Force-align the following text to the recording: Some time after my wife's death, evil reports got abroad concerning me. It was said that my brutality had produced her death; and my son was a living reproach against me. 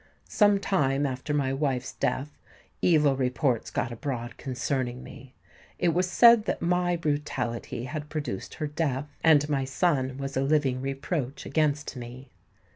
Some 0.29 0.59
time 0.59 1.05
after 1.05 1.31
my 1.31 1.53
wife's 1.53 1.93
death, 1.93 2.35
evil 2.81 3.15
reports 3.15 3.69
got 3.69 3.91
abroad 3.91 4.35
concerning 4.37 5.03
me. 5.03 5.35
It 5.77 5.89
was 5.89 6.09
said 6.09 6.45
that 6.45 6.59
my 6.59 6.95
brutality 6.95 7.83
had 7.83 8.09
produced 8.09 8.55
her 8.55 8.65
death; 8.65 9.05
and 9.23 9.47
my 9.47 9.63
son 9.63 10.17
was 10.17 10.35
a 10.35 10.41
living 10.41 10.81
reproach 10.81 11.45
against 11.45 11.95
me. 11.95 12.31